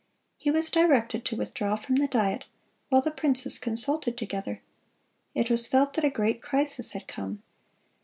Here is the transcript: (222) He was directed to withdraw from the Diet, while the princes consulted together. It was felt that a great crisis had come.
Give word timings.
(222) 0.39 0.43
He 0.43 0.51
was 0.57 0.87
directed 0.91 1.23
to 1.25 1.35
withdraw 1.35 1.75
from 1.75 1.93
the 1.97 2.07
Diet, 2.07 2.47
while 2.89 3.03
the 3.03 3.11
princes 3.11 3.59
consulted 3.59 4.17
together. 4.17 4.63
It 5.35 5.51
was 5.51 5.67
felt 5.67 5.93
that 5.93 6.03
a 6.05 6.09
great 6.09 6.41
crisis 6.41 6.93
had 6.93 7.05
come. 7.07 7.43